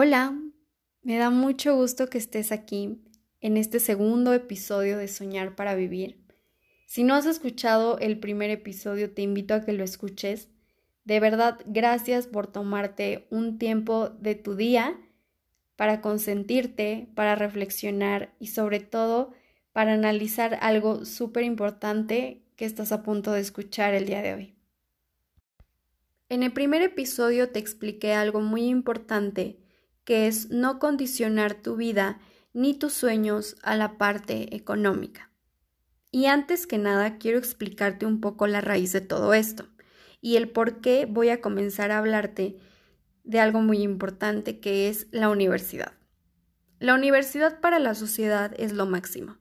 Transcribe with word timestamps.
Hola, 0.00 0.32
me 1.02 1.18
da 1.18 1.28
mucho 1.28 1.74
gusto 1.74 2.08
que 2.08 2.18
estés 2.18 2.52
aquí 2.52 3.02
en 3.40 3.56
este 3.56 3.80
segundo 3.80 4.32
episodio 4.32 4.96
de 4.96 5.08
Soñar 5.08 5.56
para 5.56 5.74
Vivir. 5.74 6.24
Si 6.86 7.02
no 7.02 7.16
has 7.16 7.26
escuchado 7.26 7.98
el 7.98 8.20
primer 8.20 8.50
episodio, 8.50 9.12
te 9.12 9.22
invito 9.22 9.54
a 9.54 9.64
que 9.64 9.72
lo 9.72 9.82
escuches. 9.82 10.50
De 11.04 11.18
verdad, 11.18 11.58
gracias 11.66 12.28
por 12.28 12.46
tomarte 12.46 13.26
un 13.30 13.58
tiempo 13.58 14.10
de 14.10 14.36
tu 14.36 14.54
día 14.54 14.96
para 15.74 16.00
consentirte, 16.00 17.08
para 17.16 17.34
reflexionar 17.34 18.32
y 18.38 18.46
sobre 18.46 18.78
todo 18.78 19.34
para 19.72 19.94
analizar 19.94 20.58
algo 20.60 21.06
súper 21.06 21.42
importante 21.42 22.44
que 22.54 22.66
estás 22.66 22.92
a 22.92 23.02
punto 23.02 23.32
de 23.32 23.40
escuchar 23.40 23.94
el 23.94 24.06
día 24.06 24.22
de 24.22 24.34
hoy. 24.34 24.54
En 26.28 26.44
el 26.44 26.52
primer 26.52 26.82
episodio 26.82 27.50
te 27.50 27.58
expliqué 27.58 28.12
algo 28.12 28.40
muy 28.40 28.62
importante 28.68 29.58
que 30.08 30.26
es 30.26 30.48
no 30.48 30.78
condicionar 30.78 31.52
tu 31.52 31.76
vida 31.76 32.18
ni 32.54 32.72
tus 32.72 32.94
sueños 32.94 33.56
a 33.62 33.76
la 33.76 33.98
parte 33.98 34.56
económica. 34.56 35.30
Y 36.10 36.24
antes 36.24 36.66
que 36.66 36.78
nada 36.78 37.18
quiero 37.18 37.36
explicarte 37.36 38.06
un 38.06 38.22
poco 38.22 38.46
la 38.46 38.62
raíz 38.62 38.90
de 38.92 39.02
todo 39.02 39.34
esto 39.34 39.68
y 40.22 40.36
el 40.36 40.48
por 40.48 40.80
qué 40.80 41.04
voy 41.04 41.28
a 41.28 41.42
comenzar 41.42 41.90
a 41.90 41.98
hablarte 41.98 42.56
de 43.22 43.38
algo 43.38 43.60
muy 43.60 43.82
importante 43.82 44.60
que 44.60 44.88
es 44.88 45.08
la 45.10 45.28
universidad. 45.28 45.92
La 46.78 46.94
universidad 46.94 47.60
para 47.60 47.78
la 47.78 47.94
sociedad 47.94 48.54
es 48.56 48.72
lo 48.72 48.86
máximo. 48.86 49.36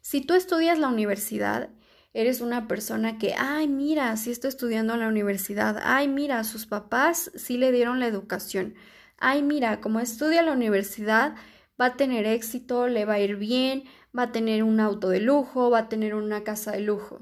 Si 0.00 0.20
tú 0.20 0.34
estudias 0.34 0.78
la 0.78 0.86
universidad, 0.86 1.70
eres 2.12 2.40
una 2.40 2.68
persona 2.68 3.18
que, 3.18 3.34
ay, 3.36 3.66
mira, 3.66 4.16
si 4.16 4.30
está 4.30 4.46
estudiando 4.46 4.94
en 4.94 5.00
la 5.00 5.08
universidad, 5.08 5.80
ay, 5.82 6.06
mira, 6.06 6.44
sus 6.44 6.66
papás 6.66 7.32
sí 7.34 7.58
le 7.58 7.72
dieron 7.72 7.98
la 7.98 8.06
educación, 8.06 8.76
ay, 9.18 9.42
mira, 9.42 9.80
como 9.80 10.00
estudia 10.00 10.42
la 10.42 10.52
universidad, 10.52 11.34
va 11.80 11.86
a 11.86 11.96
tener 11.96 12.26
éxito, 12.26 12.88
le 12.88 13.04
va 13.04 13.14
a 13.14 13.20
ir 13.20 13.36
bien, 13.36 13.84
va 14.16 14.24
a 14.24 14.32
tener 14.32 14.62
un 14.62 14.80
auto 14.80 15.08
de 15.08 15.20
lujo, 15.20 15.70
va 15.70 15.80
a 15.80 15.88
tener 15.88 16.14
una 16.14 16.44
casa 16.44 16.72
de 16.72 16.80
lujo. 16.80 17.20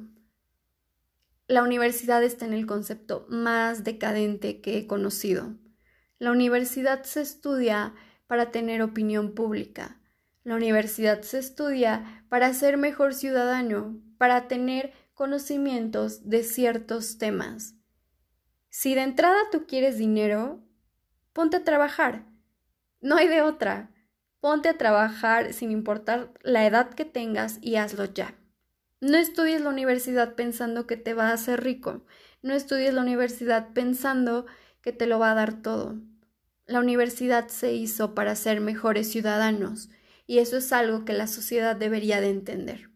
La 1.47 1.63
universidad 1.63 2.23
está 2.23 2.47
en 2.47 2.53
el 2.53 2.67
concepto 2.67 3.27
más 3.29 3.85
decadente 3.85 4.61
que 4.61 4.79
he 4.79 4.87
conocido. 4.87 5.55
La 6.19 6.31
universidad 6.31 7.03
se 7.03 7.21
estudia 7.21 7.95
para 8.27 8.51
tener 8.51 8.81
opinión 8.81 9.35
pública. 9.35 10.01
La 10.45 10.55
universidad 10.55 11.23
se 11.23 11.39
estudia 11.39 12.25
para 12.29 12.53
ser 12.55 12.77
mejor 12.77 13.15
ciudadano, 13.15 14.01
para 14.19 14.49
tener 14.49 14.93
conocimientos 15.15 16.29
de 16.29 16.43
ciertos 16.43 17.19
temas. 17.19 17.75
Si 18.71 18.95
de 18.95 19.03
entrada 19.03 19.39
tú 19.51 19.67
quieres 19.67 19.99
dinero, 19.99 20.65
ponte 21.33 21.59
a 21.59 21.65
trabajar. 21.65 22.25
No 23.01 23.17
hay 23.17 23.29
de 23.29 23.43
otra. 23.43 23.91
Ponte 24.41 24.69
a 24.69 24.79
trabajar 24.79 25.53
sin 25.53 25.71
importar 25.71 26.33
la 26.43 26.67
edad 26.67 26.91
que 26.91 27.05
tengas 27.05 27.59
y 27.61 27.77
hazlo 27.77 28.05
ya. 28.07 28.35
No 29.01 29.17
estudies 29.17 29.61
la 29.61 29.71
universidad 29.71 30.35
pensando 30.35 30.87
que 30.87 30.97
te 30.97 31.15
va 31.15 31.29
a 31.29 31.33
hacer 31.33 31.63
rico. 31.63 32.05
No 32.43 32.55
estudies 32.55 32.95
la 32.95 33.03
universidad 33.03 33.73
pensando 33.73 34.47
que 34.81 34.93
te 34.93 35.07
lo 35.07 35.19
va 35.19 35.33
a 35.33 35.35
dar 35.35 35.63
todo. 35.63 35.97
La 36.67 36.81
universidad 36.81 37.49
se 37.49 37.73
hizo 37.73 38.15
para 38.15 38.37
ser 38.37 38.61
mejores 38.61 39.11
ciudadanos 39.11 39.91
y 40.27 40.39
eso 40.39 40.57
es 40.57 40.73
algo 40.73 41.05
que 41.05 41.13
la 41.13 41.27
sociedad 41.27 41.77
debería 41.77 42.21
de 42.21 42.31
entender. 42.31 42.91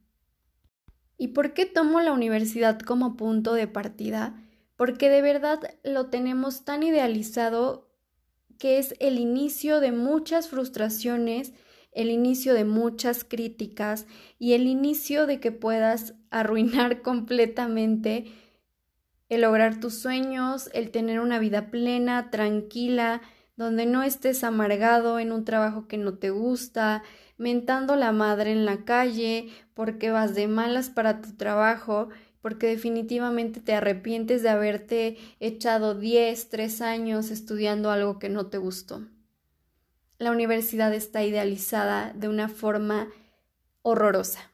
¿Y 1.18 1.28
por 1.28 1.54
qué 1.54 1.66
tomo 1.66 2.00
la 2.00 2.12
universidad 2.12 2.78
como 2.78 3.16
punto 3.16 3.54
de 3.54 3.66
partida? 3.66 4.34
Porque 4.76 5.08
de 5.08 5.22
verdad 5.22 5.60
lo 5.82 6.06
tenemos 6.06 6.64
tan 6.64 6.82
idealizado 6.82 7.85
que 8.58 8.78
es 8.78 8.94
el 9.00 9.18
inicio 9.18 9.80
de 9.80 9.92
muchas 9.92 10.48
frustraciones, 10.48 11.52
el 11.92 12.10
inicio 12.10 12.54
de 12.54 12.64
muchas 12.64 13.24
críticas 13.24 14.06
y 14.38 14.52
el 14.52 14.66
inicio 14.66 15.26
de 15.26 15.40
que 15.40 15.52
puedas 15.52 16.14
arruinar 16.30 17.02
completamente 17.02 18.26
el 19.28 19.40
lograr 19.40 19.80
tus 19.80 19.94
sueños, 19.94 20.70
el 20.72 20.90
tener 20.90 21.20
una 21.20 21.38
vida 21.38 21.70
plena, 21.70 22.30
tranquila, 22.30 23.22
donde 23.56 23.86
no 23.86 24.02
estés 24.02 24.44
amargado 24.44 25.18
en 25.18 25.32
un 25.32 25.44
trabajo 25.44 25.88
que 25.88 25.96
no 25.96 26.14
te 26.18 26.30
gusta, 26.30 27.02
mentando 27.38 27.96
la 27.96 28.12
madre 28.12 28.52
en 28.52 28.64
la 28.66 28.84
calle 28.84 29.48
porque 29.74 30.10
vas 30.10 30.34
de 30.34 30.46
malas 30.46 30.90
para 30.90 31.20
tu 31.22 31.36
trabajo 31.36 32.08
porque 32.46 32.68
definitivamente 32.68 33.60
te 33.60 33.74
arrepientes 33.74 34.40
de 34.44 34.50
haberte 34.50 35.16
echado 35.40 35.96
10, 35.96 36.48
3 36.48 36.80
años 36.80 37.32
estudiando 37.32 37.90
algo 37.90 38.20
que 38.20 38.28
no 38.28 38.46
te 38.46 38.56
gustó. 38.56 39.04
La 40.18 40.30
universidad 40.30 40.94
está 40.94 41.24
idealizada 41.24 42.12
de 42.12 42.28
una 42.28 42.48
forma 42.48 43.08
horrorosa. 43.82 44.52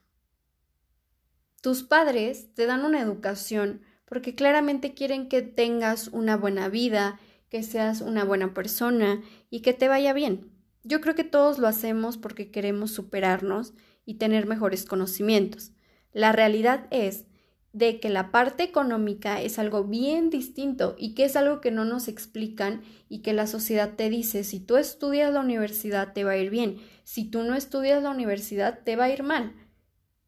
Tus 1.61 1.83
padres 1.83 2.55
te 2.55 2.65
dan 2.65 2.87
una 2.87 2.99
educación 2.99 3.83
porque 4.07 4.35
claramente 4.35 4.95
quieren 4.95 5.29
que 5.29 5.43
tengas 5.43 6.09
una 6.09 6.39
buena 6.39 6.71
vida, 6.71 7.21
que 7.51 7.63
seas 7.63 8.01
una 8.01 8.25
buena 8.25 8.55
persona 8.55 9.21
y 9.51 9.61
que 9.61 9.75
te 9.75 9.89
vaya 9.89 10.15
bien. 10.15 10.51
Yo 10.83 11.03
creo 11.03 11.15
que 11.15 11.25
todos 11.25 11.59
lo 11.59 11.69
hacemos 11.69 12.17
porque 12.17 12.51
queremos 12.51 12.91
superarnos 12.91 13.75
y 14.07 14.15
tener 14.15 14.47
mejores 14.47 14.87
conocimientos. 14.87 15.73
La 16.15 16.33
realidad 16.33 16.87
es 16.91 17.27
de 17.73 18.01
que 18.01 18.11
la 18.11 18.31
parte 18.31 18.63
económica 18.63 19.41
es 19.41 19.59
algo 19.59 19.85
bien 19.85 20.29
distinto 20.29 20.95
y 20.99 21.15
que 21.15 21.25
es 21.25 21.37
algo 21.37 21.61
que 21.61 21.71
no 21.71 21.85
nos 21.85 22.09
explican 22.09 22.83
y 23.09 23.23
que 23.23 23.33
la 23.33 23.47
sociedad 23.47 23.95
te 23.97 24.11
dice, 24.11 24.45
si 24.45 24.61
tú 24.61 24.77
estudias 24.77 25.33
la 25.33 25.41
universidad 25.41 26.13
te 26.13 26.25
va 26.25 26.33
a 26.33 26.37
ir 26.37 26.51
bien, 26.51 26.77
si 27.05 27.31
tú 27.31 27.43
no 27.43 27.55
estudias 27.55 28.03
la 28.03 28.11
universidad 28.11 28.81
te 28.85 28.97
va 28.97 29.05
a 29.05 29.11
ir 29.11 29.23
mal. 29.23 29.55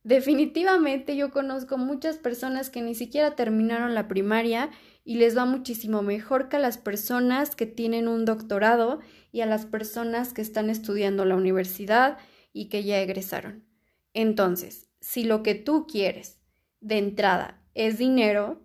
Definitivamente 0.04 1.16
yo 1.16 1.30
conozco 1.30 1.78
muchas 1.78 2.18
personas 2.18 2.68
que 2.68 2.82
ni 2.82 2.94
siquiera 2.94 3.36
terminaron 3.36 3.94
la 3.94 4.06
primaria 4.08 4.70
y 5.02 5.16
les 5.16 5.36
va 5.36 5.44
muchísimo 5.44 6.02
mejor 6.02 6.48
que 6.48 6.56
a 6.56 6.60
las 6.60 6.78
personas 6.78 7.56
que 7.56 7.66
tienen 7.66 8.08
un 8.08 8.24
doctorado 8.24 9.00
y 9.32 9.40
a 9.40 9.46
las 9.46 9.64
personas 9.66 10.32
que 10.32 10.42
están 10.42 10.68
estudiando 10.68 11.24
la 11.24 11.36
universidad 11.36 12.18
y 12.52 12.68
que 12.68 12.84
ya 12.84 13.00
egresaron. 13.00 13.64
Entonces, 14.12 14.88
si 15.00 15.24
lo 15.24 15.42
que 15.42 15.54
tú 15.54 15.86
quieres 15.86 16.43
de 16.84 16.98
entrada 16.98 17.58
es 17.74 17.98
dinero 17.98 18.60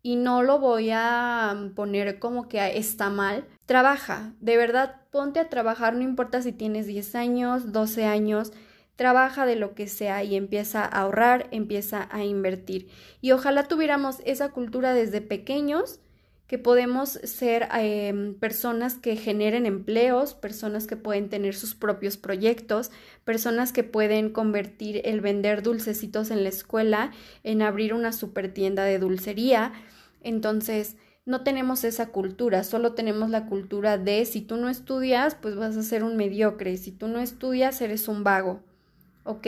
y 0.00 0.16
no 0.16 0.42
lo 0.42 0.58
voy 0.58 0.90
a 0.92 1.54
mm, 1.56 1.74
poner 1.74 2.18
como 2.18 2.48
que 2.48 2.78
está 2.78 3.10
mal. 3.10 3.46
Trabaja, 3.66 4.34
de 4.40 4.56
verdad, 4.56 5.02
ponte 5.10 5.40
a 5.40 5.48
trabajar, 5.48 5.94
no 5.94 6.02
importa 6.02 6.40
si 6.42 6.52
tienes 6.52 6.86
10 6.86 7.14
años, 7.14 7.72
12 7.72 8.04
años, 8.04 8.52
trabaja 8.96 9.44
de 9.44 9.56
lo 9.56 9.74
que 9.74 9.88
sea 9.88 10.22
y 10.22 10.36
empieza 10.36 10.84
a 10.84 11.00
ahorrar, 11.00 11.48
empieza 11.50 12.08
a 12.12 12.24
invertir. 12.24 12.88
Y 13.20 13.32
ojalá 13.32 13.64
tuviéramos 13.64 14.20
esa 14.24 14.50
cultura 14.50 14.94
desde 14.94 15.20
pequeños 15.20 16.00
que 16.46 16.58
podemos 16.58 17.10
ser 17.24 17.68
em, 17.74 18.34
personas 18.34 18.96
que 18.96 19.16
generen 19.16 19.64
empleos, 19.66 20.34
personas 20.34 20.86
que 20.86 20.96
pueden 20.96 21.28
tener 21.28 21.54
sus 21.54 21.74
propios 21.74 22.16
proyectos, 22.16 22.90
personas 23.24 23.72
que 23.72 23.82
pueden 23.82 24.30
convertir 24.30 25.00
el 25.04 25.20
vender 25.20 25.62
dulcecitos 25.62 26.30
en 26.30 26.42
la 26.42 26.50
escuela 26.50 27.12
en 27.44 27.62
abrir 27.62 27.94
una 27.94 28.12
super 28.12 28.52
tienda 28.52 28.84
de 28.84 28.98
dulcería. 28.98 29.72
Entonces, 30.20 30.96
no 31.26 31.42
tenemos 31.42 31.84
esa 31.84 32.08
cultura, 32.08 32.64
solo 32.64 32.92
tenemos 32.92 33.30
la 33.30 33.46
cultura 33.46 33.96
de 33.96 34.26
si 34.26 34.42
tú 34.42 34.58
no 34.58 34.68
estudias, 34.68 35.34
pues 35.34 35.56
vas 35.56 35.76
a 35.76 35.82
ser 35.82 36.04
un 36.04 36.16
mediocre, 36.16 36.76
si 36.76 36.92
tú 36.92 37.08
no 37.08 37.20
estudias, 37.20 37.80
eres 37.80 38.08
un 38.08 38.24
vago. 38.24 38.60
¿Ok? 39.24 39.46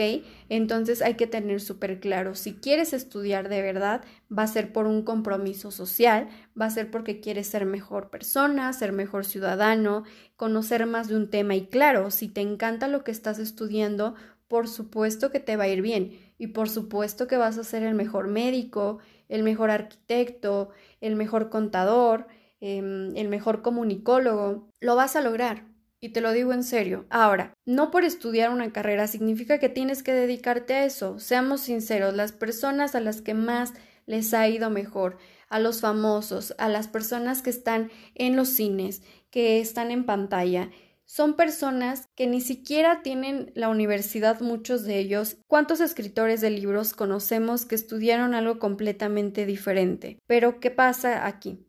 Entonces 0.49 1.01
hay 1.01 1.15
que 1.15 1.27
tener 1.27 1.61
súper 1.61 1.99
claro, 1.99 2.35
si 2.35 2.55
quieres 2.55 2.93
estudiar 2.93 3.47
de 3.49 3.61
verdad, 3.61 4.03
va 4.35 4.43
a 4.43 4.47
ser 4.47 4.73
por 4.73 4.87
un 4.87 5.03
compromiso 5.03 5.71
social, 5.71 6.27
va 6.59 6.65
a 6.65 6.69
ser 6.69 6.91
porque 6.91 7.19
quieres 7.19 7.47
ser 7.47 7.65
mejor 7.65 8.09
persona, 8.09 8.73
ser 8.73 8.91
mejor 8.91 9.25
ciudadano, 9.25 10.03
conocer 10.35 10.85
más 10.85 11.07
de 11.07 11.15
un 11.15 11.29
tema 11.29 11.55
y 11.55 11.67
claro, 11.67 12.11
si 12.11 12.27
te 12.27 12.41
encanta 12.41 12.87
lo 12.87 13.03
que 13.03 13.11
estás 13.11 13.39
estudiando, 13.39 14.15
por 14.47 14.67
supuesto 14.67 15.31
que 15.31 15.39
te 15.39 15.57
va 15.57 15.65
a 15.65 15.67
ir 15.67 15.81
bien 15.81 16.19
y 16.37 16.47
por 16.47 16.69
supuesto 16.69 17.27
que 17.27 17.37
vas 17.37 17.57
a 17.57 17.63
ser 17.63 17.83
el 17.83 17.95
mejor 17.95 18.27
médico, 18.27 18.99
el 19.29 19.43
mejor 19.43 19.71
arquitecto, 19.71 20.69
el 21.01 21.15
mejor 21.15 21.49
contador, 21.49 22.27
em, 22.59 23.15
el 23.15 23.27
mejor 23.27 23.61
comunicólogo, 23.61 24.69
lo 24.79 24.95
vas 24.95 25.15
a 25.15 25.21
lograr. 25.21 25.65
Y 25.99 26.09
te 26.09 26.21
lo 26.21 26.31
digo 26.31 26.53
en 26.53 26.63
serio. 26.63 27.05
Ahora, 27.09 27.53
no 27.65 27.89
por 27.89 28.03
estudiar 28.03 28.51
una 28.51 28.71
carrera 28.71 29.07
significa 29.07 29.57
que 29.59 29.69
tienes 29.69 30.03
que 30.03 30.13
dedicarte 30.13 30.75
a 30.75 30.85
eso. 30.85 31.19
Seamos 31.19 31.61
sinceros, 31.61 32.13
las 32.13 32.31
personas 32.31 32.93
a 32.93 32.99
las 32.99 33.21
que 33.21 33.33
más 33.33 33.73
les 34.05 34.33
ha 34.33 34.47
ido 34.47 34.69
mejor, 34.69 35.17
a 35.49 35.59
los 35.59 35.81
famosos, 35.81 36.53
a 36.59 36.69
las 36.69 36.87
personas 36.87 37.41
que 37.41 37.49
están 37.49 37.89
en 38.15 38.35
los 38.35 38.49
cines, 38.49 39.01
que 39.31 39.59
están 39.59 39.91
en 39.91 40.05
pantalla, 40.05 40.69
son 41.05 41.35
personas 41.35 42.09
que 42.15 42.27
ni 42.27 42.41
siquiera 42.41 43.01
tienen 43.01 43.51
la 43.55 43.69
universidad, 43.69 44.41
muchos 44.41 44.83
de 44.83 44.99
ellos. 44.99 45.37
¿Cuántos 45.47 45.79
escritores 45.79 46.41
de 46.41 46.49
libros 46.49 46.93
conocemos 46.93 47.65
que 47.65 47.75
estudiaron 47.75 48.35
algo 48.35 48.59
completamente 48.59 49.45
diferente? 49.45 50.19
Pero, 50.27 50.59
¿qué 50.59 50.69
pasa 50.69 51.25
aquí? 51.25 51.65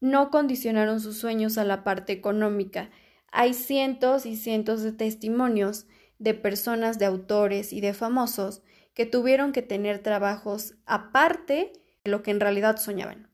No 0.00 0.30
condicionaron 0.30 1.00
sus 1.00 1.16
sueños 1.16 1.56
a 1.56 1.64
la 1.64 1.84
parte 1.84 2.12
económica 2.12 2.90
Hay 3.36 3.52
cientos 3.52 4.26
y 4.26 4.36
cientos 4.36 4.84
de 4.84 4.92
testimonios 4.92 5.88
de 6.20 6.34
personas, 6.34 7.00
de 7.00 7.06
autores 7.06 7.72
y 7.72 7.80
de 7.80 7.92
famosos 7.92 8.62
que 8.94 9.06
tuvieron 9.06 9.50
que 9.50 9.60
tener 9.60 9.98
trabajos 9.98 10.76
aparte 10.86 11.72
de 12.04 12.10
lo 12.12 12.22
que 12.22 12.30
en 12.30 12.38
realidad 12.38 12.76
soñaban. 12.76 13.28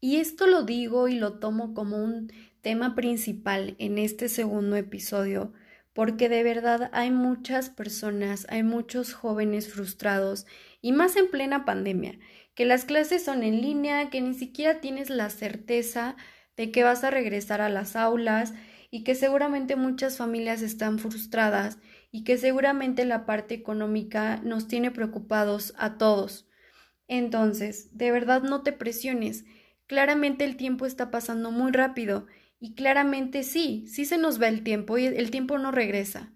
Y 0.00 0.18
esto 0.18 0.46
lo 0.46 0.62
digo 0.62 1.08
y 1.08 1.16
lo 1.16 1.40
tomo 1.40 1.74
como 1.74 1.96
un 1.96 2.32
tema 2.60 2.94
principal 2.94 3.74
en 3.80 3.98
este 3.98 4.28
segundo 4.28 4.76
episodio, 4.76 5.52
porque 5.94 6.28
de 6.28 6.44
verdad 6.44 6.88
hay 6.92 7.10
muchas 7.10 7.70
personas, 7.70 8.46
hay 8.50 8.62
muchos 8.62 9.14
jóvenes 9.14 9.66
frustrados, 9.66 10.46
y 10.80 10.92
más 10.92 11.16
en 11.16 11.28
plena 11.28 11.64
pandemia, 11.64 12.20
que 12.54 12.66
las 12.66 12.84
clases 12.84 13.24
son 13.24 13.42
en 13.42 13.62
línea, 13.62 14.10
que 14.10 14.20
ni 14.20 14.34
siquiera 14.34 14.80
tienes 14.80 15.10
la 15.10 15.28
certeza 15.28 16.14
de 16.56 16.70
que 16.70 16.84
vas 16.84 17.02
a 17.02 17.10
regresar 17.10 17.60
a 17.60 17.68
las 17.68 17.96
aulas 17.96 18.54
y 18.94 19.04
que 19.04 19.14
seguramente 19.14 19.74
muchas 19.74 20.18
familias 20.18 20.60
están 20.60 20.98
frustradas 20.98 21.78
y 22.10 22.24
que 22.24 22.36
seguramente 22.36 23.06
la 23.06 23.24
parte 23.24 23.54
económica 23.54 24.38
nos 24.44 24.68
tiene 24.68 24.90
preocupados 24.90 25.72
a 25.78 25.96
todos. 25.96 26.46
Entonces, 27.08 27.88
de 27.96 28.12
verdad 28.12 28.42
no 28.42 28.62
te 28.62 28.72
presiones. 28.72 29.46
Claramente 29.86 30.44
el 30.44 30.58
tiempo 30.58 30.84
está 30.84 31.10
pasando 31.10 31.50
muy 31.50 31.72
rápido 31.72 32.26
y 32.60 32.74
claramente 32.74 33.44
sí, 33.44 33.86
sí 33.88 34.04
se 34.04 34.18
nos 34.18 34.40
va 34.40 34.48
el 34.48 34.62
tiempo 34.62 34.98
y 34.98 35.06
el 35.06 35.30
tiempo 35.30 35.56
no 35.56 35.72
regresa. 35.72 36.30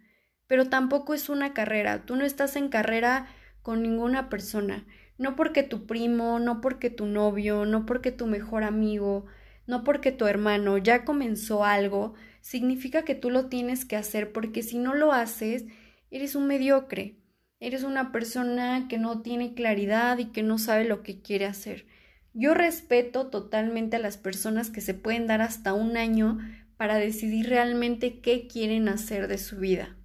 Pero 0.47 0.71
tampoco 0.71 1.13
es 1.13 1.29
una 1.29 1.53
carrera. 1.53 2.07
Tú 2.07 2.17
no 2.17 2.25
estás 2.25 2.57
en 2.57 2.71
carrera 2.71 3.29
con 3.61 3.83
ninguna 3.83 4.31
persona. 4.31 4.87
No 5.19 5.37
porque 5.37 5.63
tu 5.63 5.87
primo, 5.87 6.39
no 6.39 6.63
porque 6.63 6.89
tu 6.89 7.05
novio, 7.05 7.67
no 7.67 7.85
porque 7.85 8.13
tu 8.13 8.27
mejor 8.27 8.65
amigo, 8.65 9.27
no 9.67 9.85
porque 9.85 10.11
tu 10.11 10.27
hermano 10.27 10.79
ya 10.79 11.05
comenzó 11.05 11.65
algo, 11.65 12.15
significa 12.47 13.03
que 13.03 13.17
tú 13.17 13.31
lo 13.31 13.47
tienes 13.47 13.85
que 13.85 13.97
hacer 13.97 14.31
porque 14.31 14.63
si 14.63 14.79
no 14.79 14.95
lo 14.95 15.13
haces, 15.13 15.65
eres 16.13 16.37
un 16.37 16.47
mediocre, 16.47 17.17
eres 17.59 17.83
una 17.83 18.13
persona 18.13 18.87
que 18.89 18.99
no 18.99 19.21
tiene 19.21 19.55
claridad 19.55 20.19
y 20.19 20.27
que 20.27 20.45
no 20.45 20.57
sabe 20.57 20.85
lo 20.85 21.03
que 21.03 21.21
quiere 21.21 21.47
hacer. 21.47 21.87
Yo 22.35 22.55
respeto 22.55 23.31
totalmente 23.31 23.97
a 23.97 23.99
las 23.99 24.17
personas 24.17 24.71
que 24.71 24.81
se 24.81 24.95
pueden 24.95 25.27
dar 25.27 25.43
hasta 25.43 25.75
un 25.75 25.97
año 25.97 26.39
para 26.77 26.99
decidir 26.99 27.49
realmente 27.49 28.21
qué 28.21 28.47
quieren 28.47 28.89
hacer 28.89 29.27
de 29.27 29.39
su 29.39 29.57
vida. 29.57 29.97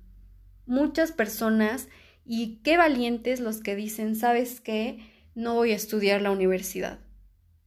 Muchas 0.65 1.11
personas, 1.11 1.89
y 2.25 2.61
qué 2.63 2.75
valientes 2.77 3.39
los 3.39 3.61
que 3.61 3.75
dicen, 3.75 4.15
¿sabes 4.15 4.61
qué? 4.61 4.99
No 5.35 5.53
voy 5.53 5.73
a 5.73 5.75
estudiar 5.75 6.21
la 6.23 6.31
universidad. 6.31 6.99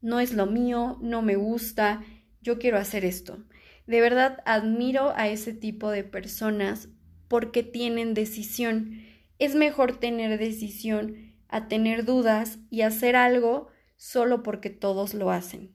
No 0.00 0.18
es 0.18 0.32
lo 0.32 0.46
mío, 0.46 0.98
no 1.00 1.22
me 1.22 1.36
gusta, 1.36 2.02
yo 2.40 2.58
quiero 2.58 2.78
hacer 2.78 3.04
esto. 3.04 3.38
De 3.86 4.00
verdad 4.00 4.42
admiro 4.46 5.12
a 5.16 5.28
ese 5.28 5.52
tipo 5.52 5.90
de 5.90 6.04
personas 6.04 6.88
porque 7.28 7.62
tienen 7.62 8.14
decisión. 8.14 9.02
Es 9.38 9.54
mejor 9.54 9.98
tener 9.98 10.38
decisión 10.38 11.34
a 11.48 11.69
tener 11.69 12.04
dudas 12.04 12.58
y 12.70 12.82
hacer 12.82 13.14
algo 13.14 13.69
solo 13.96 14.42
porque 14.42 14.70
todos 14.70 15.14
lo 15.14 15.31
hacen. 15.31 15.75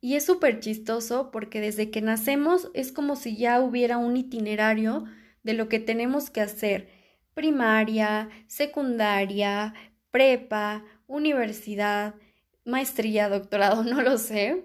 Y 0.00 0.14
es 0.14 0.24
súper 0.24 0.60
chistoso 0.60 1.30
porque 1.32 1.60
desde 1.60 1.90
que 1.90 2.00
nacemos 2.00 2.70
es 2.74 2.92
como 2.92 3.16
si 3.16 3.36
ya 3.36 3.60
hubiera 3.60 3.98
un 3.98 4.16
itinerario 4.16 5.04
de 5.42 5.54
lo 5.54 5.68
que 5.68 5.80
tenemos 5.80 6.30
que 6.30 6.40
hacer. 6.40 6.88
Primaria, 7.34 8.28
secundaria, 8.46 9.74
prepa, 10.12 10.84
universidad, 11.08 12.14
maestría, 12.64 13.28
doctorado, 13.28 13.82
no 13.84 14.02
lo 14.02 14.18
sé 14.18 14.64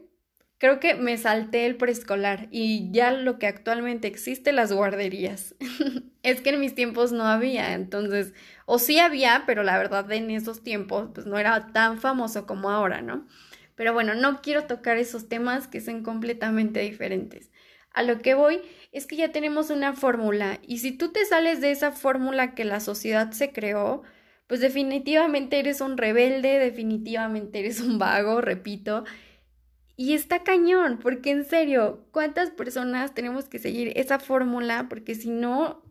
creo 0.63 0.79
que 0.79 0.95
me 0.95 1.17
salté 1.17 1.65
el 1.65 1.75
preescolar 1.75 2.47
y 2.49 2.89
ya 2.93 3.11
lo 3.11 3.37
que 3.37 3.47
actualmente 3.47 4.07
existe, 4.07 4.53
las 4.53 4.71
guarderías. 4.71 5.55
es 6.23 6.39
que 6.39 6.51
en 6.51 6.61
mis 6.61 6.73
tiempos 6.73 7.11
no 7.11 7.25
había, 7.25 7.73
entonces, 7.73 8.33
o 8.65 8.79
sí 8.79 8.97
había, 8.97 9.43
pero 9.45 9.63
la 9.63 9.77
verdad 9.77 10.09
en 10.13 10.31
esos 10.31 10.63
tiempos 10.63 11.09
pues 11.13 11.27
no 11.27 11.37
era 11.37 11.73
tan 11.73 11.99
famoso 11.99 12.45
como 12.45 12.69
ahora, 12.69 13.01
¿no? 13.01 13.27
Pero 13.75 13.91
bueno, 13.91 14.15
no 14.15 14.41
quiero 14.41 14.63
tocar 14.63 14.95
esos 14.95 15.27
temas 15.27 15.67
que 15.67 15.81
son 15.81 16.01
completamente 16.01 16.79
diferentes. 16.79 17.51
A 17.91 18.01
lo 18.01 18.19
que 18.19 18.33
voy 18.33 18.61
es 18.93 19.05
que 19.05 19.17
ya 19.17 19.33
tenemos 19.33 19.69
una 19.69 19.91
fórmula 19.91 20.59
y 20.65 20.77
si 20.77 20.93
tú 20.93 21.11
te 21.11 21.25
sales 21.25 21.59
de 21.59 21.71
esa 21.71 21.91
fórmula 21.91 22.55
que 22.55 22.63
la 22.63 22.79
sociedad 22.79 23.31
se 23.31 23.51
creó, 23.51 24.03
pues 24.47 24.61
definitivamente 24.61 25.59
eres 25.59 25.81
un 25.81 25.97
rebelde, 25.97 26.57
definitivamente 26.57 27.59
eres 27.59 27.81
un 27.81 27.99
vago, 27.99 28.39
repito, 28.39 29.03
y 29.95 30.13
está 30.13 30.43
cañón, 30.43 30.99
porque 30.99 31.29
en 31.29 31.45
serio, 31.45 32.07
¿cuántas 32.11 32.49
personas 32.49 33.13
tenemos 33.13 33.45
que 33.45 33.59
seguir 33.59 33.93
esa 33.95 34.19
fórmula? 34.19 34.87
Porque 34.89 35.13
si 35.13 35.29
no, 35.29 35.83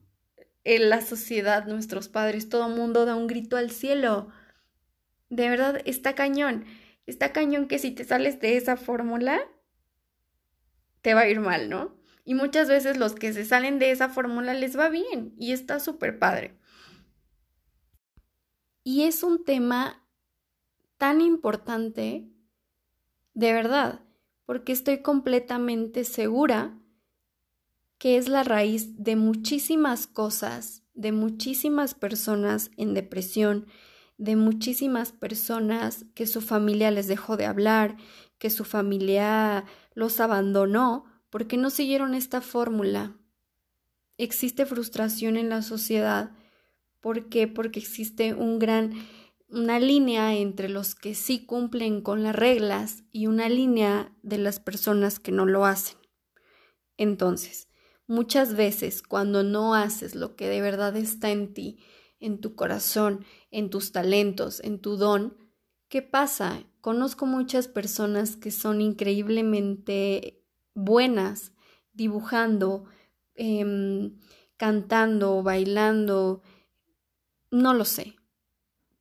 en 0.65 0.91
la 0.91 1.01
sociedad, 1.01 1.67
nuestros 1.67 2.09
padres, 2.09 2.49
todo 2.49 2.69
mundo 2.69 3.05
da 3.05 3.15
un 3.15 3.29
grito 3.29 3.57
al 3.57 3.71
cielo. 3.71 4.29
De 5.29 5.49
verdad, 5.49 5.81
está 5.85 6.15
cañón. 6.15 6.65
Está 7.07 7.33
cañón 7.33 7.69
que 7.69 7.79
si 7.79 7.93
te 7.93 8.05
sales 8.05 8.41
de 8.41 8.57
esa 8.57 8.77
fórmula, 8.77 9.41
te 11.01 11.15
va 11.15 11.21
a 11.21 11.29
ir 11.29 11.41
mal, 11.41 11.69
¿no? 11.69 11.97
Y 12.25 12.35
muchas 12.35 12.69
veces 12.69 12.97
los 12.97 13.15
que 13.15 13.33
se 13.33 13.45
salen 13.45 13.79
de 13.79 13.91
esa 13.91 14.09
fórmula 14.09 14.55
les 14.55 14.79
va 14.79 14.89
bien 14.89 15.35
y 15.39 15.53
está 15.53 15.81
súper 15.81 16.19
padre. 16.19 16.57
Y 18.85 19.05
es 19.05 19.23
un 19.23 19.45
tema 19.45 20.05
tan 20.97 21.21
importante 21.21 22.32
de 23.35 23.53
verdad, 23.53 24.01
porque 24.45 24.73
estoy 24.73 25.03
completamente 25.03 26.05
segura 26.05 26.79
que 27.99 28.17
es 28.17 28.29
la 28.29 28.43
raíz 28.43 29.03
de 29.03 29.15
muchísimas 29.15 30.09
cosas, 30.09 30.83
de 30.95 31.13
muchísimas 31.13 31.95
personas 31.95 32.73
en 32.77 32.95
depresión, 32.95 33.67
de 34.19 34.35
muchísimas 34.35 35.13
personas 35.13 36.05
que 36.15 36.27
su 36.27 36.41
familia 36.41 36.91
les 36.91 37.07
dejó 37.07 37.37
de 37.37 37.47
hablar, 37.47 37.97
que 38.39 38.51
su 38.51 38.65
familia 38.65 39.65
los 39.95 40.19
abandonó 40.19 41.05
porque 41.31 41.57
no 41.57 41.71
siguieron 41.71 42.15
esta 42.15 42.41
fórmula. 42.41 43.17
Existe 44.19 44.67
frustración 44.67 45.37
en 45.37 45.49
la 45.49 45.63
sociedad. 45.63 46.33
¿Por 47.01 47.29
qué? 47.29 47.49
Porque 47.49 47.81
existe 47.81 48.35
un 48.35 48.59
gran 48.59 48.93
una 49.53 49.79
línea 49.79 50.35
entre 50.35 50.71
los 50.71 50.95
que 50.95 51.15
sí 51.15 51.45
cumplen 51.45 52.01
con 52.01 52.23
las 52.23 52.35
reglas 52.35 53.05
y 53.13 53.27
una 53.27 53.51
línea 53.51 54.17
de 54.23 54.39
las 54.39 54.61
personas 54.61 55.21
que 55.21 55.31
no 55.31 55.45
lo 55.45 55.67
hacen. 55.67 55.99
Entonces, 56.97 57.69
muchas 58.07 58.57
veces 58.57 59.03
cuando 59.03 59.43
no 59.43 59.75
haces 59.75 60.15
lo 60.15 60.37
que 60.37 60.49
de 60.49 60.63
verdad 60.63 60.97
está 60.97 61.31
en 61.31 61.53
ti, 61.53 61.79
en 62.19 62.41
tu 62.41 62.55
corazón, 62.55 63.27
en 63.51 63.69
tus 63.69 63.93
talentos, 63.93 64.61
en 64.61 64.81
tu 64.81 64.97
don, 64.97 65.37
¿qué 65.89 66.01
pasa? 66.01 66.65
Conozco 66.81 67.27
muchas 67.27 67.69
personas 67.69 68.37
que 68.37 68.51
son 68.51 68.81
increíblemente 68.81 70.47
buenas 70.75 71.53
dibujando, 71.93 72.85
em, 73.35 74.19
cantando, 74.57 75.43
bailando, 75.43 76.43
no 77.51 77.75
lo 77.75 77.85
sé, 77.85 78.17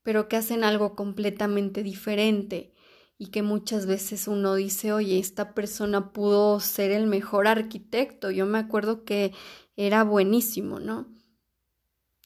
pero 0.04 0.28
que 0.28 0.38
hacen 0.38 0.64
algo 0.64 0.96
completamente 0.96 1.84
diferente 1.84 2.74
y 3.18 3.28
que 3.28 3.44
muchas 3.44 3.86
veces 3.86 4.28
uno 4.28 4.56
dice, 4.56 4.94
oye, 4.94 5.20
esta 5.20 5.54
persona 5.54 6.12
pudo 6.12 6.60
ser 6.60 6.92
el 6.92 7.06
mejor 7.06 7.48
arquitecto, 7.48 8.32
yo 8.32 8.46
me 8.46 8.58
acuerdo 8.58 9.04
que 9.06 9.32
era 9.76 10.04
buenísimo, 10.04 10.80
¿no? 10.80 11.08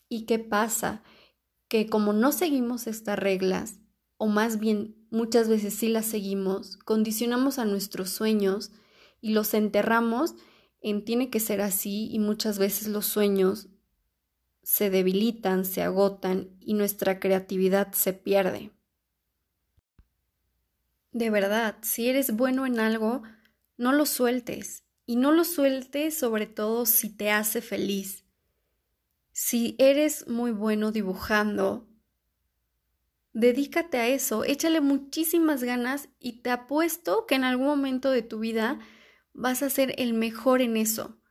¿Y 0.07 0.25
qué 0.25 0.39
pasa? 0.39 1.03
Que 1.67 1.89
como 1.89 2.13
no 2.13 2.31
seguimos 2.31 2.87
estas 2.87 3.19
reglas, 3.19 3.79
o 4.17 4.27
más 4.27 4.59
bien 4.59 4.95
muchas 5.09 5.49
veces 5.49 5.73
sí 5.73 5.89
las 5.89 6.05
seguimos, 6.05 6.77
condicionamos 6.77 7.59
a 7.59 7.65
nuestros 7.65 8.09
sueños 8.09 8.71
y 9.19 9.31
los 9.31 9.53
enterramos 9.53 10.35
en 10.81 11.03
tiene 11.03 11.29
que 11.29 11.39
ser 11.39 11.61
así 11.61 12.09
y 12.11 12.19
muchas 12.19 12.59
veces 12.59 12.87
los 12.87 13.05
sueños 13.05 13.67
se 14.65 14.89
debilitan, 14.89 15.63
se 15.63 15.83
agotan 15.83 16.49
y 16.59 16.73
nuestra 16.73 17.19
creatividad 17.19 17.93
se 17.93 18.13
pierde. 18.13 18.71
De 21.11 21.29
verdad, 21.29 21.77
si 21.83 22.09
eres 22.09 22.35
bueno 22.35 22.65
en 22.65 22.79
algo, 22.79 23.21
no 23.77 23.93
lo 23.93 24.07
sueltes 24.07 24.83
y 25.05 25.17
no 25.17 25.31
lo 25.31 25.43
sueltes 25.43 26.17
sobre 26.17 26.47
todo 26.47 26.87
si 26.87 27.15
te 27.15 27.29
hace 27.29 27.61
feliz. 27.61 28.25
Si 29.31 29.75
eres 29.77 30.27
muy 30.27 30.49
bueno 30.49 30.91
dibujando, 30.91 31.87
dedícate 33.33 33.99
a 33.99 34.07
eso, 34.07 34.43
échale 34.45 34.81
muchísimas 34.81 35.63
ganas 35.63 36.09
y 36.19 36.41
te 36.41 36.49
apuesto 36.49 37.27
que 37.27 37.35
en 37.35 37.43
algún 37.43 37.67
momento 37.67 38.09
de 38.09 38.23
tu 38.23 38.39
vida 38.39 38.79
vas 39.31 39.61
a 39.61 39.69
ser 39.69 39.93
el 39.99 40.15
mejor 40.15 40.63
en 40.63 40.75
eso. 40.75 41.21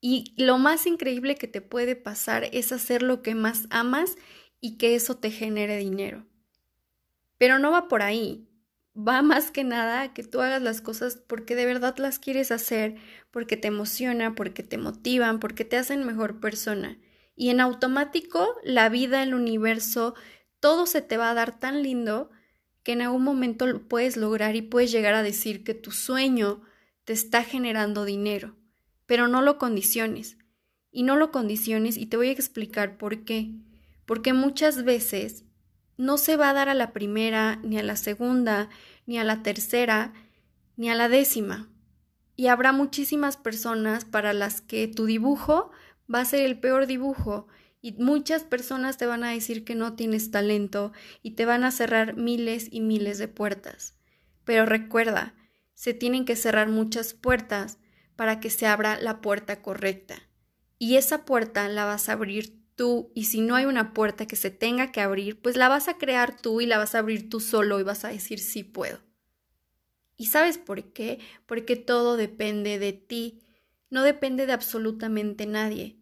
Y 0.00 0.34
lo 0.36 0.58
más 0.58 0.86
increíble 0.86 1.36
que 1.36 1.46
te 1.46 1.60
puede 1.60 1.96
pasar 1.96 2.48
es 2.52 2.72
hacer 2.72 3.02
lo 3.02 3.22
que 3.22 3.34
más 3.34 3.66
amas 3.70 4.16
y 4.60 4.78
que 4.78 4.94
eso 4.94 5.16
te 5.16 5.30
genere 5.30 5.76
dinero. 5.76 6.26
Pero 7.38 7.58
no 7.58 7.70
va 7.70 7.88
por 7.88 8.02
ahí. 8.02 8.46
va 8.96 9.22
más 9.22 9.50
que 9.50 9.64
nada 9.64 10.12
que 10.12 10.24
tú 10.24 10.40
hagas 10.40 10.60
las 10.62 10.80
cosas 10.80 11.16
porque 11.16 11.54
de 11.54 11.64
verdad 11.64 11.96
las 11.98 12.18
quieres 12.18 12.50
hacer, 12.50 12.96
porque 13.30 13.56
te 13.56 13.68
emociona, 13.68 14.34
porque 14.34 14.62
te 14.62 14.78
motivan, 14.78 15.40
porque 15.40 15.64
te 15.64 15.76
hacen 15.76 16.04
mejor 16.04 16.40
persona. 16.40 16.98
Y 17.36 17.50
en 17.50 17.60
automático, 17.60 18.56
la 18.64 18.88
vida, 18.88 19.22
el 19.22 19.32
universo, 19.34 20.14
todo 20.60 20.86
se 20.86 21.02
te 21.02 21.16
va 21.16 21.30
a 21.30 21.34
dar 21.34 21.58
tan 21.58 21.82
lindo 21.82 22.30
que 22.82 22.92
en 22.92 23.02
algún 23.02 23.24
momento 23.24 23.66
lo 23.66 23.88
puedes 23.88 24.16
lograr 24.16 24.56
y 24.56 24.62
puedes 24.62 24.92
llegar 24.92 25.14
a 25.14 25.22
decir 25.22 25.64
que 25.64 25.74
tu 25.74 25.90
sueño 25.90 26.62
te 27.04 27.12
está 27.12 27.42
generando 27.44 28.04
dinero, 28.04 28.56
pero 29.10 29.26
no 29.26 29.42
lo 29.42 29.58
condiciones. 29.58 30.38
Y 30.92 31.02
no 31.02 31.16
lo 31.16 31.32
condiciones 31.32 31.96
y 31.96 32.06
te 32.06 32.16
voy 32.16 32.28
a 32.28 32.30
explicar 32.30 32.96
por 32.96 33.24
qué. 33.24 33.50
Porque 34.06 34.32
muchas 34.32 34.84
veces 34.84 35.42
no 35.96 36.16
se 36.16 36.36
va 36.36 36.50
a 36.50 36.52
dar 36.52 36.68
a 36.68 36.74
la 36.74 36.92
primera, 36.92 37.56
ni 37.64 37.76
a 37.76 37.82
la 37.82 37.96
segunda, 37.96 38.68
ni 39.06 39.18
a 39.18 39.24
la 39.24 39.42
tercera, 39.42 40.12
ni 40.76 40.90
a 40.90 40.94
la 40.94 41.08
décima. 41.08 41.68
Y 42.36 42.46
habrá 42.46 42.70
muchísimas 42.70 43.36
personas 43.36 44.04
para 44.04 44.32
las 44.32 44.60
que 44.60 44.86
tu 44.86 45.06
dibujo 45.06 45.72
va 46.08 46.20
a 46.20 46.24
ser 46.24 46.44
el 46.44 46.60
peor 46.60 46.86
dibujo 46.86 47.48
y 47.82 47.94
muchas 47.94 48.44
personas 48.44 48.96
te 48.96 49.06
van 49.06 49.24
a 49.24 49.30
decir 49.30 49.64
que 49.64 49.74
no 49.74 49.94
tienes 49.94 50.30
talento 50.30 50.92
y 51.20 51.32
te 51.32 51.46
van 51.46 51.64
a 51.64 51.72
cerrar 51.72 52.14
miles 52.14 52.68
y 52.70 52.80
miles 52.80 53.18
de 53.18 53.26
puertas. 53.26 53.96
Pero 54.44 54.66
recuerda, 54.66 55.34
se 55.74 55.94
tienen 55.94 56.24
que 56.24 56.36
cerrar 56.36 56.68
muchas 56.68 57.12
puertas 57.12 57.79
para 58.20 58.38
que 58.38 58.50
se 58.50 58.66
abra 58.66 59.00
la 59.00 59.22
puerta 59.22 59.62
correcta. 59.62 60.28
Y 60.78 60.96
esa 60.96 61.24
puerta 61.24 61.66
la 61.70 61.86
vas 61.86 62.10
a 62.10 62.12
abrir 62.12 62.54
tú 62.74 63.10
y 63.14 63.24
si 63.24 63.40
no 63.40 63.54
hay 63.54 63.64
una 63.64 63.94
puerta 63.94 64.26
que 64.26 64.36
se 64.36 64.50
tenga 64.50 64.92
que 64.92 65.00
abrir, 65.00 65.40
pues 65.40 65.56
la 65.56 65.68
vas 65.68 65.88
a 65.88 65.96
crear 65.96 66.36
tú 66.36 66.60
y 66.60 66.66
la 66.66 66.76
vas 66.76 66.94
a 66.94 66.98
abrir 66.98 67.30
tú 67.30 67.40
solo 67.40 67.80
y 67.80 67.82
vas 67.82 68.04
a 68.04 68.08
decir 68.08 68.38
sí 68.38 68.62
puedo. 68.62 68.98
¿Y 70.18 70.26
sabes 70.26 70.58
por 70.58 70.92
qué? 70.92 71.18
Porque 71.46 71.76
todo 71.76 72.18
depende 72.18 72.78
de 72.78 72.92
ti, 72.92 73.40
no 73.88 74.02
depende 74.02 74.44
de 74.44 74.52
absolutamente 74.52 75.46
nadie. 75.46 75.96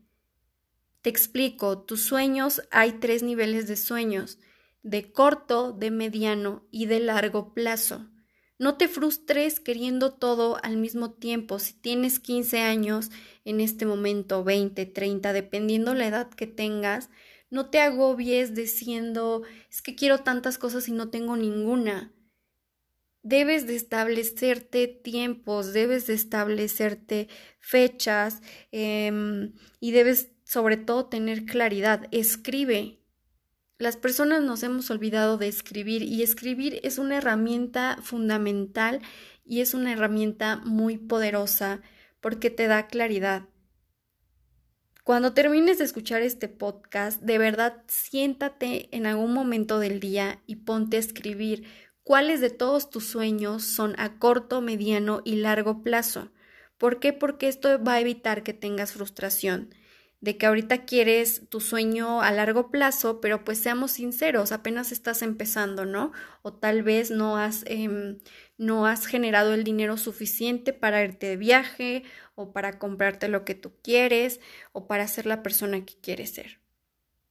Te 1.02 1.10
explico, 1.10 1.84
tus 1.84 2.00
sueños 2.02 2.62
hay 2.72 2.94
tres 2.94 3.22
niveles 3.22 3.68
de 3.68 3.76
sueños, 3.76 4.40
de 4.82 5.12
corto, 5.12 5.70
de 5.70 5.92
mediano 5.92 6.66
y 6.72 6.87
de 6.87 6.98
largo 6.98 7.54
plazo. 7.54 8.10
No 8.59 8.77
te 8.77 8.88
frustres 8.88 9.61
queriendo 9.61 10.12
todo 10.12 10.59
al 10.65 10.77
mismo 10.77 11.12
tiempo. 11.12 11.61
Si 11.61 11.75
tienes 11.75 12.19
15 12.19 12.61
años, 12.61 13.11
en 13.45 13.61
este 13.61 13.87
momento 13.87 14.43
20, 14.43 14.85
30, 14.87 15.33
dependiendo 15.33 15.95
la 15.95 16.09
edad 16.09 16.29
que 16.29 16.49
tengas, 16.49 17.09
no 17.50 17.71
te 17.71 17.81
agobies 17.81 18.55
diciendo, 18.55 19.43
es 19.71 19.81
que 19.81 19.95
quiero 19.95 20.19
tantas 20.19 20.59
cosas 20.59 20.88
y 20.88 20.93
no 20.93 21.09
tengo 21.09 21.37
ninguna. 21.37 22.12
Debes 23.23 23.67
de 23.67 23.77
establecerte 23.77 24.87
tiempos, 24.88 25.73
debes 25.73 26.07
de 26.07 26.15
establecerte 26.15 27.29
fechas 27.61 28.43
em, 28.73 29.55
y 29.81 29.93
debes 29.93 30.31
sobre 30.45 30.77
todo 30.77 31.07
tener 31.07 31.45
claridad. 31.45 32.09
Escribe, 32.11 32.98
las 33.78 33.97
personas 33.97 34.42
nos 34.42 34.64
hemos 34.64 34.90
olvidado 34.90 35.38
de 35.38 35.47
escribir 35.47 36.02
y 36.02 36.23
escribir 36.23 36.80
es 36.82 36.99
una 36.99 37.18
herramienta 37.18 37.99
fundamental 38.02 39.00
y 39.44 39.61
es 39.61 39.73
una 39.73 39.92
herramienta 39.92 40.56
muy 40.56 40.99
poderosa 40.99 41.80
porque 42.20 42.50
te 42.50 42.66
da 42.66 42.88
claridad. 42.88 43.44
Cuando 45.04 45.32
termines 45.32 45.78
de 45.78 45.85
escuchar 45.85 46.23
este 46.23 46.49
podcast, 46.49 47.23
de 47.23 47.38
verdad 47.38 47.85
siéntate 47.87 48.94
en 48.94 49.06
algún 49.06 49.32
momento 49.32 49.78
del 49.78 50.00
día 50.00 50.42
y 50.47 50.56
ponte 50.56 50.97
a 50.97 51.00
escribir 51.00 51.64
cuáles 52.02 52.40
de 52.40 52.50
todos 52.50 52.90
tus 52.90 53.06
sueños 53.06 53.62
son 53.62 53.94
a 53.99 54.18
corto, 54.18 54.61
mediano 54.61 55.23
y 55.25 55.37
largo 55.37 55.82
plazo. 55.82 56.30
¿Por 56.78 56.99
qué? 56.99 57.12
Porque 57.12 57.49
esto 57.49 57.82
va 57.82 57.94
a 57.94 58.00
evitar 58.00 58.42
que 58.42 58.52
tengas 58.52 58.92
frustración 58.92 59.70
de 60.20 60.37
que 60.37 60.46
ahorita 60.46 60.84
quieres 60.84 61.48
tu 61.48 61.60
sueño 61.60 62.22
a 62.22 62.32
largo 62.32 62.70
plazo, 62.70 63.20
pero 63.20 63.44
pues 63.44 63.58
seamos 63.58 63.92
sinceros, 63.92 64.50
apenas 64.50 64.90
estás 64.90 65.22
empezando, 65.22 65.84
¿no? 65.84 66.12
O 66.42 66.52
tal 66.52 66.82
vez 66.82 67.10
no 67.10 67.37
has, 67.37 67.64
em, 67.66 68.18
no 68.56 68.87
has 68.87 69.06
generado 69.06 69.54
el 69.54 69.62
dinero 69.62 69.96
suficiente 69.96 70.72
para 70.72 71.04
irte 71.04 71.28
de 71.28 71.37
viaje 71.37 72.02
o 72.34 72.52
para 72.52 72.78
comprarte 72.78 73.28
lo 73.28 73.44
que 73.44 73.54
tú 73.54 73.72
quieres 73.82 74.40
o 74.72 74.88
para 74.88 75.06
ser 75.06 75.26
la 75.26 75.42
persona 75.42 75.84
que 75.84 75.94
quieres 76.00 76.30
ser. 76.30 76.60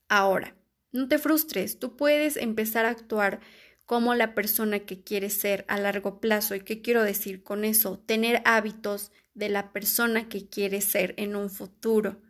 Ahora, 0.08 0.56
no 0.94 1.10
te 1.10 1.17
frustres, 1.17 1.79
tú 1.79 1.98
puedes 1.98 2.38
empezar 2.38 2.86
a 2.86 2.91
actuar 2.91 3.41
como 3.86 4.15
la 4.15 4.36
persona 4.36 4.79
que 4.79 5.01
quieres 5.01 5.34
ser 5.34 5.65
a 5.70 5.79
largo 5.79 6.20
plazo. 6.20 6.56
¿Y 6.56 6.60
qué 6.60 6.82
quiero 6.82 7.03
decir 7.03 7.41
con 7.44 7.63
eso? 7.63 8.00
Tener 8.06 8.41
hábitos 8.46 9.12
de 9.34 9.50
la 9.50 9.72
persona 9.72 10.27
que 10.27 10.48
quieres 10.50 10.84
ser 10.84 11.13
en 11.17 11.36
un 11.36 11.50
futuro. 11.50 12.22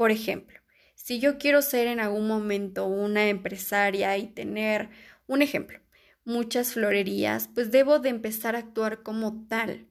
Por 0.00 0.12
ejemplo, 0.12 0.58
si 0.94 1.20
yo 1.20 1.36
quiero 1.36 1.60
ser 1.60 1.86
en 1.86 2.00
algún 2.00 2.26
momento 2.26 2.86
una 2.86 3.28
empresaria 3.28 4.16
y 4.16 4.28
tener, 4.28 4.88
un 5.26 5.42
ejemplo, 5.42 5.78
muchas 6.24 6.72
florerías, 6.72 7.50
pues 7.54 7.70
debo 7.70 7.98
de 7.98 8.08
empezar 8.08 8.56
a 8.56 8.60
actuar 8.60 9.02
como 9.02 9.46
tal. 9.46 9.88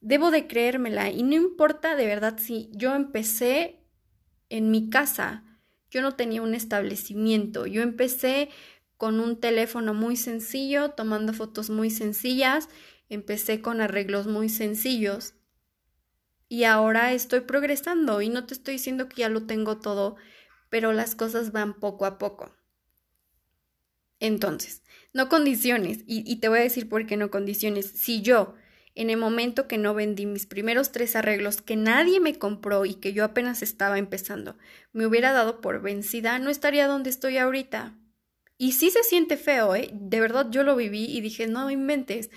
Debo 0.00 0.32
de 0.32 0.48
creérmela 0.48 1.08
y 1.08 1.22
no 1.22 1.36
importa 1.36 1.94
de 1.94 2.04
verdad 2.04 2.36
si 2.36 2.68
yo 2.72 2.96
empecé 2.96 3.78
en 4.48 4.72
mi 4.72 4.90
casa, 4.90 5.44
yo 5.88 6.02
no 6.02 6.16
tenía 6.16 6.42
un 6.42 6.56
establecimiento, 6.56 7.66
yo 7.66 7.82
empecé 7.82 8.48
con 8.96 9.20
un 9.20 9.38
teléfono 9.38 9.94
muy 9.94 10.16
sencillo, 10.16 10.90
tomando 10.90 11.32
fotos 11.32 11.70
muy 11.70 11.90
sencillas, 11.90 12.68
empecé 13.08 13.60
con 13.60 13.80
arreglos 13.80 14.26
muy 14.26 14.48
sencillos 14.48 15.34
y 16.54 16.62
ahora 16.62 17.12
estoy 17.12 17.40
progresando 17.40 18.22
y 18.22 18.28
no 18.28 18.46
te 18.46 18.54
estoy 18.54 18.74
diciendo 18.74 19.08
que 19.08 19.22
ya 19.22 19.28
lo 19.28 19.44
tengo 19.44 19.78
todo, 19.78 20.14
pero 20.70 20.92
las 20.92 21.16
cosas 21.16 21.50
van 21.50 21.80
poco 21.80 22.06
a 22.06 22.16
poco. 22.16 22.54
Entonces, 24.20 24.84
no 25.12 25.28
condiciones, 25.28 26.04
y, 26.06 26.36
te 26.36 26.48
voy 26.48 26.60
a 26.60 26.62
decir 26.62 26.88
por 26.88 27.06
qué 27.06 27.16
no 27.16 27.28
condiciones. 27.28 27.86
Si 27.86 28.22
yo, 28.22 28.54
en 28.94 29.10
el 29.10 29.16
momento 29.16 29.66
que 29.66 29.78
no 29.78 29.94
vendí 29.94 30.26
mis 30.26 30.46
primeros 30.46 30.92
tres 30.92 31.16
arreglos 31.16 31.60
que 31.60 31.74
nadie 31.74 32.20
me 32.20 32.38
compró 32.38 32.84
y 32.84 32.94
que 32.94 33.12
yo 33.12 33.24
apenas 33.24 33.60
estaba 33.60 33.98
empezando, 33.98 34.56
me 34.92 35.06
hubiera 35.06 35.32
dado 35.32 35.60
por 35.60 35.82
vencida, 35.82 36.38
no 36.38 36.50
estaría 36.50 36.86
donde 36.86 37.10
estoy 37.10 37.36
ahorita. 37.36 37.98
Y 38.58 38.72
sí 38.72 38.92
se 38.92 39.02
siente 39.02 39.36
feo, 39.36 39.74
¿eh? 39.74 39.90
De 39.92 40.20
verdad 40.20 40.46
yo 40.52 40.62
lo 40.62 40.76
viví 40.76 41.06
y 41.06 41.20
dije, 41.20 41.48
no 41.48 41.68
inventes 41.72 42.30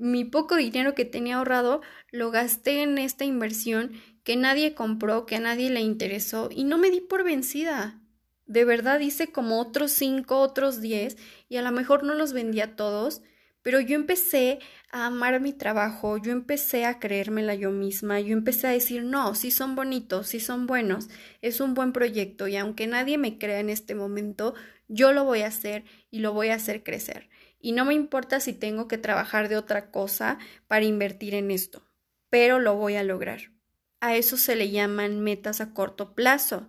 mi 0.00 0.24
poco 0.24 0.56
dinero 0.56 0.94
que 0.94 1.04
tenía 1.04 1.36
ahorrado 1.36 1.82
lo 2.10 2.30
gasté 2.30 2.82
en 2.82 2.98
esta 2.98 3.24
inversión 3.24 3.92
que 4.24 4.34
nadie 4.34 4.74
compró, 4.74 5.26
que 5.26 5.36
a 5.36 5.40
nadie 5.40 5.70
le 5.70 5.80
interesó 5.80 6.48
y 6.50 6.64
no 6.64 6.78
me 6.78 6.90
di 6.90 7.00
por 7.00 7.22
vencida. 7.22 8.00
De 8.46 8.64
verdad 8.64 9.00
hice 9.00 9.28
como 9.30 9.60
otros 9.60 9.92
cinco, 9.92 10.38
otros 10.40 10.80
diez 10.80 11.16
y 11.48 11.56
a 11.56 11.62
lo 11.62 11.70
mejor 11.70 12.02
no 12.02 12.14
los 12.14 12.32
vendía 12.32 12.76
todos, 12.76 13.22
pero 13.62 13.78
yo 13.78 13.94
empecé 13.94 14.58
a 14.90 15.06
amar 15.06 15.38
mi 15.40 15.52
trabajo, 15.52 16.16
yo 16.16 16.32
empecé 16.32 16.86
a 16.86 16.98
creérmela 16.98 17.54
yo 17.54 17.70
misma, 17.70 18.20
yo 18.20 18.32
empecé 18.32 18.66
a 18.66 18.70
decir, 18.70 19.04
no, 19.04 19.34
sí 19.34 19.50
son 19.50 19.76
bonitos, 19.76 20.28
sí 20.28 20.40
son 20.40 20.66
buenos, 20.66 21.08
es 21.42 21.60
un 21.60 21.74
buen 21.74 21.92
proyecto 21.92 22.48
y 22.48 22.56
aunque 22.56 22.86
nadie 22.86 23.18
me 23.18 23.38
crea 23.38 23.60
en 23.60 23.68
este 23.68 23.94
momento, 23.94 24.54
yo 24.88 25.12
lo 25.12 25.24
voy 25.24 25.42
a 25.42 25.48
hacer 25.48 25.84
y 26.10 26.20
lo 26.20 26.32
voy 26.32 26.48
a 26.48 26.54
hacer 26.54 26.82
crecer 26.82 27.28
y 27.60 27.72
no 27.72 27.84
me 27.84 27.94
importa 27.94 28.40
si 28.40 28.52
tengo 28.52 28.88
que 28.88 28.98
trabajar 28.98 29.48
de 29.48 29.56
otra 29.56 29.90
cosa 29.90 30.38
para 30.66 30.84
invertir 30.84 31.34
en 31.34 31.50
esto, 31.50 31.86
pero 32.30 32.58
lo 32.58 32.74
voy 32.74 32.96
a 32.96 33.04
lograr. 33.04 33.52
A 34.00 34.16
eso 34.16 34.36
se 34.36 34.56
le 34.56 34.70
llaman 34.70 35.20
metas 35.20 35.60
a 35.60 35.74
corto 35.74 36.14
plazo. 36.14 36.68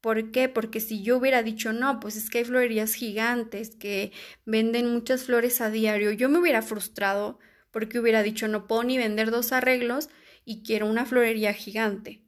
¿Por 0.00 0.30
qué? 0.30 0.48
Porque 0.48 0.78
si 0.80 1.02
yo 1.02 1.16
hubiera 1.16 1.42
dicho, 1.42 1.72
no, 1.72 1.98
pues 1.98 2.16
es 2.16 2.30
que 2.30 2.38
hay 2.38 2.44
florerías 2.44 2.94
gigantes 2.94 3.74
que 3.74 4.12
venden 4.46 4.92
muchas 4.92 5.24
flores 5.24 5.60
a 5.60 5.70
diario, 5.70 6.12
yo 6.12 6.28
me 6.28 6.38
hubiera 6.38 6.62
frustrado 6.62 7.40
porque 7.72 7.98
hubiera 7.98 8.22
dicho, 8.22 8.46
no 8.48 8.66
puedo 8.66 8.84
ni 8.84 8.96
vender 8.96 9.30
dos 9.30 9.52
arreglos 9.52 10.08
y 10.44 10.62
quiero 10.62 10.86
una 10.86 11.04
florería 11.04 11.52
gigante. 11.52 12.22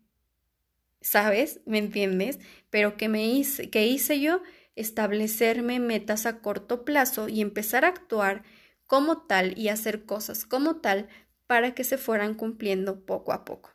¿Sabes? 1.00 1.61
¿Me 1.64 1.79
entiendes? 1.79 2.38
Pero 2.69 2.97
¿qué 2.97 3.09
me 3.09 3.26
hice? 3.26 3.71
¿Qué 3.71 3.87
hice 3.87 4.21
yo? 4.21 4.43
Establecerme 4.81 5.79
metas 5.79 6.27
a 6.27 6.41
corto 6.41 6.85
plazo 6.85 7.29
y 7.29 7.41
empezar 7.41 7.85
a 7.85 7.89
actuar 7.89 8.43
como 8.87 9.23
tal 9.23 9.57
y 9.57 9.69
hacer 9.69 10.05
cosas 10.05 10.45
como 10.45 10.77
tal 10.77 11.09
para 11.47 11.75
que 11.75 11.85
se 11.85 11.99
fueran 11.99 12.35
cumpliendo 12.35 13.05
poco 13.05 13.33
a 13.33 13.45
poco. 13.45 13.71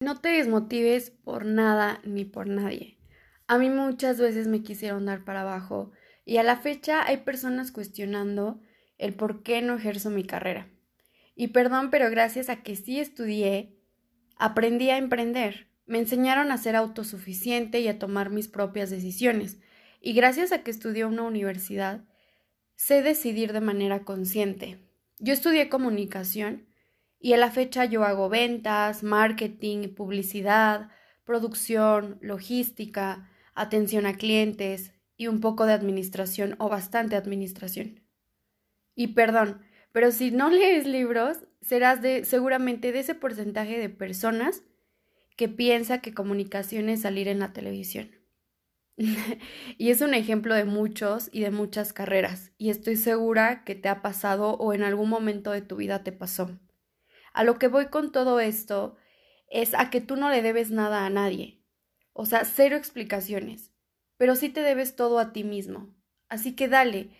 No 0.00 0.20
te 0.20 0.30
desmotives 0.30 1.10
por 1.10 1.44
nada 1.44 2.00
ni 2.04 2.24
por 2.24 2.48
nadie. 2.48 2.98
A 3.46 3.58
mí 3.58 3.68
muchas 3.70 4.18
veces 4.18 4.48
me 4.48 4.62
quisieron 4.62 5.06
dar 5.06 5.24
para 5.24 5.42
abajo 5.42 5.92
y 6.24 6.38
a 6.38 6.42
la 6.42 6.56
fecha 6.56 7.06
hay 7.06 7.18
personas 7.18 7.70
cuestionando 7.70 8.60
el 8.98 9.14
por 9.14 9.42
qué 9.42 9.60
no 9.60 9.76
ejerzo 9.76 10.10
mi 10.10 10.24
carrera. 10.24 10.68
Y 11.36 11.48
perdón, 11.48 11.90
pero 11.90 12.10
gracias 12.10 12.48
a 12.48 12.62
que 12.62 12.76
sí 12.76 13.00
estudié, 13.00 13.76
aprendí 14.36 14.90
a 14.90 14.96
emprender. 14.96 15.68
Me 15.86 15.98
enseñaron 15.98 16.50
a 16.50 16.58
ser 16.58 16.76
autosuficiente 16.76 17.80
y 17.80 17.88
a 17.88 17.98
tomar 17.98 18.30
mis 18.30 18.48
propias 18.48 18.90
decisiones 18.90 19.58
y 20.06 20.12
gracias 20.12 20.52
a 20.52 20.62
que 20.62 20.70
estudió 20.70 21.08
una 21.08 21.22
universidad, 21.22 22.04
sé 22.76 23.02
decidir 23.02 23.54
de 23.54 23.62
manera 23.62 24.04
consciente. 24.04 24.78
Yo 25.18 25.32
estudié 25.32 25.70
comunicación 25.70 26.66
y 27.18 27.32
a 27.32 27.38
la 27.38 27.50
fecha 27.50 27.86
yo 27.86 28.04
hago 28.04 28.28
ventas, 28.28 29.02
marketing, 29.02 29.94
publicidad, 29.94 30.90
producción, 31.24 32.18
logística, 32.20 33.30
atención 33.54 34.04
a 34.04 34.18
clientes 34.18 34.92
y 35.16 35.28
un 35.28 35.40
poco 35.40 35.64
de 35.64 35.72
administración 35.72 36.54
o 36.58 36.68
bastante 36.68 37.16
administración. 37.16 38.02
Y 38.94 39.14
perdón, 39.14 39.62
pero 39.90 40.12
si 40.12 40.30
no 40.30 40.50
lees 40.50 40.86
libros, 40.86 41.38
serás 41.62 42.02
de 42.02 42.26
seguramente 42.26 42.92
de 42.92 42.98
ese 42.98 43.14
porcentaje 43.14 43.78
de 43.78 43.88
personas 43.88 44.64
que 45.38 45.48
piensa 45.48 46.02
que 46.02 46.12
comunicación 46.12 46.90
es 46.90 47.00
salir 47.00 47.26
en 47.26 47.38
la 47.38 47.54
televisión. 47.54 48.23
y 49.78 49.90
es 49.90 50.00
un 50.00 50.14
ejemplo 50.14 50.54
de 50.54 50.64
muchos 50.64 51.28
y 51.32 51.40
de 51.40 51.50
muchas 51.50 51.92
carreras, 51.92 52.52
y 52.58 52.70
estoy 52.70 52.96
segura 52.96 53.64
que 53.64 53.74
te 53.74 53.88
ha 53.88 54.02
pasado 54.02 54.54
o 54.54 54.72
en 54.72 54.82
algún 54.82 55.08
momento 55.08 55.50
de 55.50 55.62
tu 55.62 55.76
vida 55.76 56.04
te 56.04 56.12
pasó. 56.12 56.58
A 57.32 57.42
lo 57.42 57.58
que 57.58 57.68
voy 57.68 57.86
con 57.86 58.12
todo 58.12 58.38
esto 58.38 58.96
es 59.50 59.74
a 59.74 59.90
que 59.90 60.00
tú 60.00 60.16
no 60.16 60.30
le 60.30 60.42
debes 60.42 60.70
nada 60.70 61.04
a 61.04 61.10
nadie. 61.10 61.60
O 62.12 62.26
sea, 62.26 62.44
cero 62.44 62.76
explicaciones. 62.76 63.72
Pero 64.16 64.36
sí 64.36 64.48
te 64.48 64.60
debes 64.60 64.94
todo 64.94 65.18
a 65.18 65.32
ti 65.32 65.42
mismo. 65.42 65.92
Así 66.28 66.54
que 66.54 66.68
dale. 66.68 67.10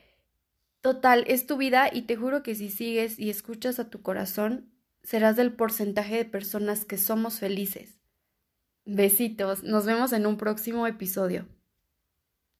Total, 0.80 1.24
es 1.26 1.46
tu 1.46 1.56
vida 1.56 1.88
y 1.92 2.02
te 2.02 2.16
juro 2.16 2.42
que 2.42 2.54
si 2.54 2.70
sigues 2.70 3.18
y 3.18 3.30
escuchas 3.30 3.80
a 3.80 3.90
tu 3.90 4.02
corazón, 4.02 4.70
serás 5.02 5.34
del 5.34 5.52
porcentaje 5.52 6.16
de 6.16 6.24
personas 6.24 6.84
que 6.84 6.98
somos 6.98 7.40
felices. 7.40 8.00
Besitos, 8.84 9.64
nos 9.64 9.86
vemos 9.86 10.12
en 10.12 10.26
un 10.26 10.36
próximo 10.36 10.86
episodio. 10.86 11.46